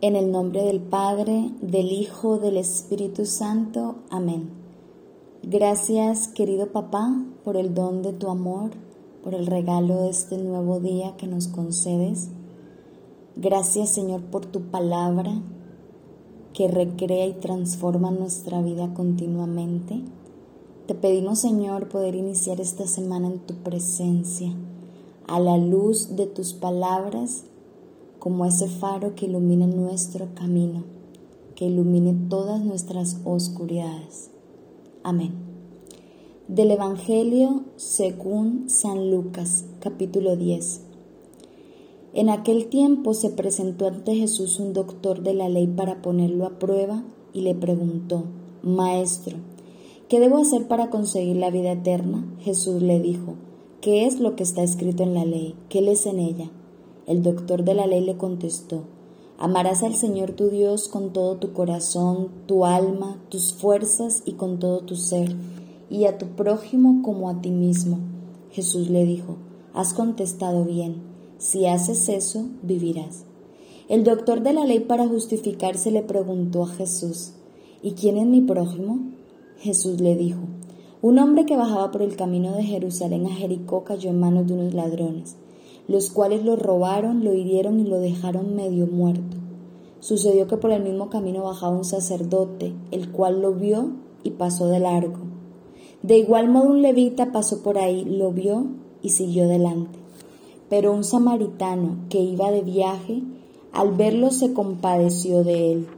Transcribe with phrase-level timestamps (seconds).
[0.00, 3.96] En el nombre del Padre, del Hijo, del Espíritu Santo.
[4.10, 4.50] Amén.
[5.42, 8.72] Gracias, querido papá, por el don de tu amor,
[9.22, 12.28] por el regalo de este nuevo día que nos concedes.
[13.36, 15.40] Gracias, Señor, por tu palabra
[16.52, 20.02] que recrea y transforma nuestra vida continuamente.
[20.86, 24.54] Te pedimos, Señor, poder iniciar esta semana en tu presencia,
[25.26, 27.44] a la luz de tus palabras,
[28.24, 30.84] como ese faro que ilumina nuestro camino,
[31.54, 34.30] que ilumine todas nuestras oscuridades.
[35.02, 35.34] Amén.
[36.48, 40.80] Del Evangelio según San Lucas, capítulo 10.
[42.14, 46.58] En aquel tiempo se presentó ante Jesús un doctor de la ley para ponerlo a
[46.58, 48.24] prueba y le preguntó,
[48.62, 49.36] Maestro,
[50.08, 52.26] ¿Qué debo hacer para conseguir la vida eterna?
[52.40, 53.34] Jesús le dijo,
[53.82, 55.56] ¿qué es lo que está escrito en la ley?
[55.68, 56.50] ¿Qué lees en ella?
[57.06, 58.84] El doctor de la ley le contestó,
[59.38, 64.58] amarás al Señor tu Dios con todo tu corazón, tu alma, tus fuerzas y con
[64.58, 65.36] todo tu ser,
[65.90, 67.98] y a tu prójimo como a ti mismo.
[68.52, 69.36] Jesús le dijo,
[69.74, 71.02] has contestado bien,
[71.36, 73.26] si haces eso, vivirás.
[73.88, 77.32] El doctor de la ley para justificarse le preguntó a Jesús,
[77.82, 79.00] ¿y quién es mi prójimo?
[79.58, 80.40] Jesús le dijo,
[81.02, 84.54] un hombre que bajaba por el camino de Jerusalén a Jericó cayó en manos de
[84.54, 85.36] unos ladrones,
[85.88, 89.36] los cuales lo robaron, lo hirieron y lo dejaron medio muerto.
[90.00, 93.90] Sucedió que por el mismo camino bajaba un sacerdote, el cual lo vio
[94.22, 95.18] y pasó de largo.
[96.02, 98.66] De igual modo un levita pasó por ahí, lo vio
[99.02, 99.98] y siguió delante.
[100.68, 103.22] Pero un samaritano que iba de viaje,
[103.72, 105.88] al verlo se compadeció de él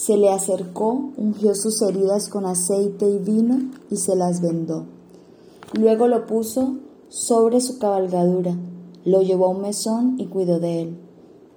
[0.00, 4.86] se le acercó, ungió sus heridas con aceite y vino y se las vendó.
[5.78, 6.76] Luego lo puso
[7.10, 8.56] sobre su cabalgadura,
[9.04, 10.96] lo llevó a un mesón y cuidó de él.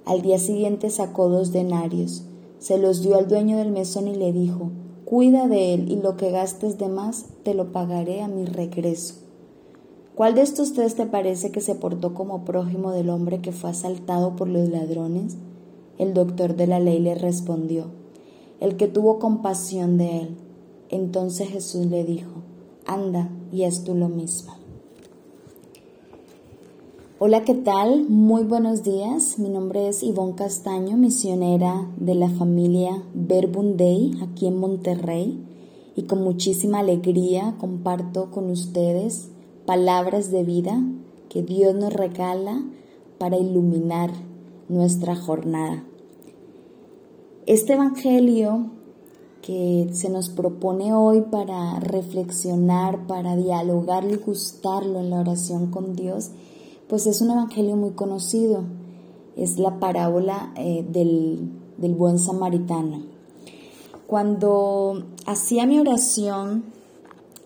[0.05, 2.23] Al día siguiente sacó dos denarios,
[2.59, 4.71] se los dio al dueño del mesón y le dijo,
[5.05, 9.15] Cuida de él y lo que gastes de más te lo pagaré a mi regreso.
[10.15, 13.71] ¿Cuál de estos tres te parece que se portó como prójimo del hombre que fue
[13.71, 15.35] asaltado por los ladrones?
[15.97, 17.87] El doctor de la ley le respondió,
[18.59, 20.37] el que tuvo compasión de él.
[20.89, 22.41] Entonces Jesús le dijo,
[22.85, 24.62] anda y haz tú lo mismo.
[27.19, 28.09] Hola, ¿qué tal?
[28.09, 29.37] Muy buenos días.
[29.37, 33.75] Mi nombre es Ivonne Castaño, misionera de la familia Verbum
[34.23, 35.39] aquí en Monterrey
[35.95, 39.29] y con muchísima alegría comparto con ustedes
[39.67, 40.81] palabras de vida
[41.29, 42.63] que Dios nos regala
[43.19, 44.09] para iluminar
[44.67, 45.83] nuestra jornada.
[47.45, 48.71] Este Evangelio
[49.43, 55.95] que se nos propone hoy para reflexionar, para dialogar y gustarlo en la oración con
[55.95, 56.31] Dios,
[56.87, 58.63] pues es un Evangelio muy conocido.
[59.35, 63.01] Es la parábola eh, del, del buen samaritano.
[64.07, 66.65] Cuando hacía mi oración,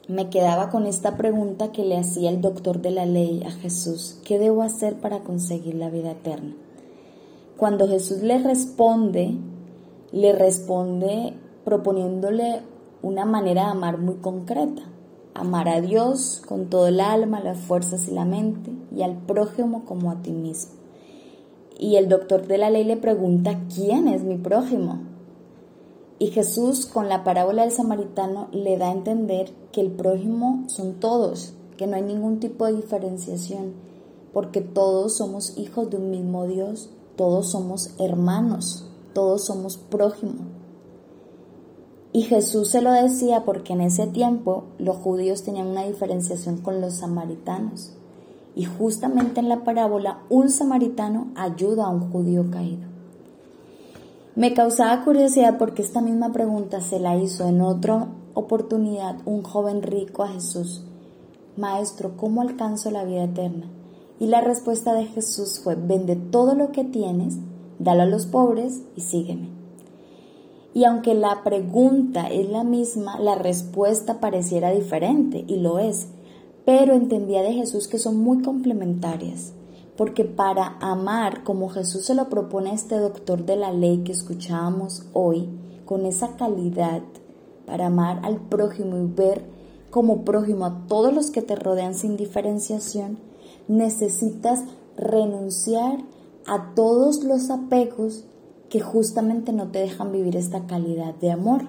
[0.08, 4.20] me quedaba con esta pregunta que le hacía el doctor de la ley a Jesús,
[4.26, 6.56] ¿qué debo hacer para conseguir la vida eterna?
[7.58, 9.36] Cuando Jesús le responde,
[10.12, 11.34] le responde
[11.66, 12.62] proponiéndole
[13.02, 14.84] una manera de amar muy concreta.
[15.34, 19.86] Amar a Dios con todo el alma, las fuerzas y la mente, y al prójimo
[19.86, 20.74] como a ti mismo.
[21.80, 25.00] Y el doctor de la ley le pregunta, ¿quién es mi prójimo?
[26.20, 30.96] Y Jesús con la parábola del samaritano le da a entender que el prójimo son
[30.96, 33.74] todos, que no hay ningún tipo de diferenciación,
[34.34, 38.88] porque todos somos hijos de un mismo Dios, todos somos hermanos
[39.18, 40.46] todos somos prójimo.
[42.14, 46.82] Y Jesús se lo decía porque en ese tiempo los judíos tenían una diferenciación con
[46.82, 47.97] los samaritanos.
[48.58, 52.88] Y justamente en la parábola un samaritano ayuda a un judío caído.
[54.36, 59.82] Me causaba curiosidad porque esta misma pregunta se la hizo en otra oportunidad un joven
[59.82, 60.84] rico a Jesús.
[61.56, 63.68] Maestro, ¿cómo alcanzo la vida eterna?
[64.20, 67.38] Y la respuesta de Jesús fue, vende todo lo que tienes
[67.80, 69.50] dalo a los pobres y sígueme.
[70.74, 76.08] Y aunque la pregunta es la misma, la respuesta pareciera diferente, y lo es,
[76.68, 79.54] pero entendía de Jesús que son muy complementarias,
[79.96, 84.12] porque para amar como Jesús se lo propone a este doctor de la ley que
[84.12, 85.48] escuchábamos hoy,
[85.86, 87.04] con esa calidad,
[87.66, 89.46] para amar al prójimo y ver
[89.92, 93.18] como prójimo a todos los que te rodean sin diferenciación,
[93.70, 94.66] necesitas
[94.98, 96.04] renunciar
[96.46, 98.26] a todos los apegos
[98.68, 101.62] que justamente no te dejan vivir esta calidad de amor,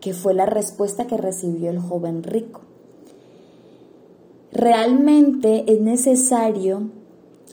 [0.00, 2.69] que fue la respuesta que recibió el joven rico.
[4.52, 6.90] Realmente es necesario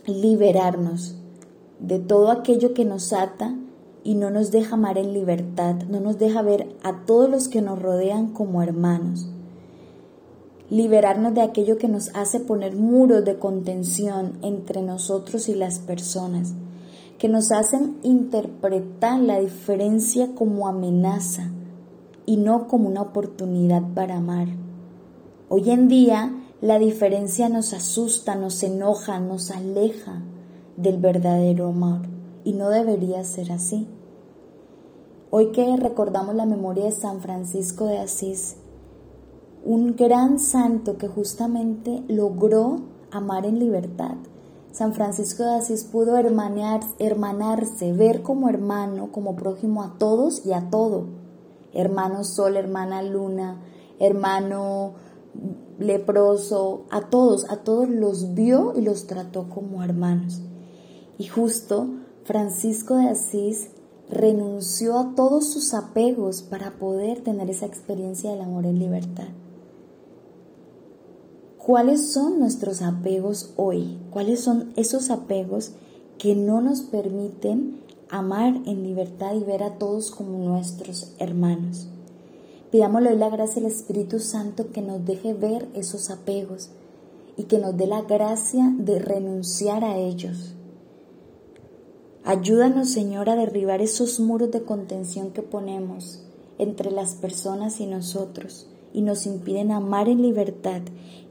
[0.08, 1.16] liberarnos
[1.80, 3.56] de todo aquello que nos ata
[4.04, 7.62] y no nos deja amar en libertad, no nos deja ver a todos los que
[7.62, 9.30] nos rodean como hermanos.
[10.72, 16.54] Liberarnos de aquello que nos hace poner muros de contención entre nosotros y las personas,
[17.20, 21.52] que nos hacen interpretar la diferencia como amenaza
[22.26, 24.48] y no como una oportunidad para amar.
[25.50, 26.34] Hoy en día
[26.68, 30.22] la diferencia nos asusta, nos enoja, nos aleja
[30.76, 32.02] del verdadero amor
[32.44, 33.88] y no debería ser así.
[35.30, 38.58] Hoy que recordamos la memoria de San Francisco de Asís,
[39.64, 42.82] un gran santo que justamente logró
[43.12, 44.16] amar en libertad.
[44.74, 50.70] San Francisco de Asís pudo hermanarse, ver como hermano, como prójimo a todos y a
[50.70, 51.06] todo.
[51.72, 53.62] Hermano sol, hermana luna,
[54.00, 54.96] hermano
[55.80, 60.42] leproso, a todos, a todos los vio y los trató como hermanos.
[61.18, 61.88] Y justo
[62.24, 63.70] Francisco de Asís
[64.10, 69.28] renunció a todos sus apegos para poder tener esa experiencia del amor en libertad.
[71.58, 73.98] ¿Cuáles son nuestros apegos hoy?
[74.10, 75.74] ¿Cuáles son esos apegos
[76.18, 81.90] que no nos permiten amar en libertad y ver a todos como nuestros hermanos?
[82.72, 86.70] Pidámosle la gracia del Espíritu Santo que nos deje ver esos apegos
[87.38, 90.58] y que nos dé la gracia de renunciar a ellos
[92.28, 96.26] Ayúdanos, Señor, a derribar esos muros de contención que ponemos
[96.58, 100.82] entre las personas y nosotros y nos impiden amar en libertad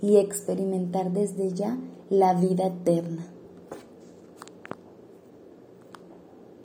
[0.00, 1.76] y experimentar desde ya
[2.08, 3.26] la vida eterna.